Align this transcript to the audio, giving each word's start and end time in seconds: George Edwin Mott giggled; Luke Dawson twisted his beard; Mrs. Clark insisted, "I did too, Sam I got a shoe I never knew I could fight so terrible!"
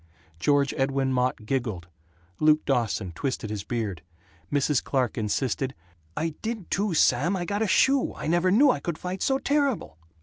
George 0.39 0.73
Edwin 0.77 1.13
Mott 1.13 1.45
giggled; 1.45 1.87
Luke 2.39 2.65
Dawson 2.65 3.11
twisted 3.11 3.51
his 3.51 3.63
beard; 3.63 4.01
Mrs. 4.51 4.83
Clark 4.83 5.15
insisted, 5.15 5.75
"I 6.17 6.29
did 6.41 6.71
too, 6.71 6.95
Sam 6.95 7.35
I 7.35 7.45
got 7.45 7.61
a 7.61 7.67
shoe 7.67 8.15
I 8.15 8.25
never 8.25 8.49
knew 8.49 8.71
I 8.71 8.79
could 8.79 8.97
fight 8.97 9.21
so 9.21 9.37
terrible!" 9.37 9.99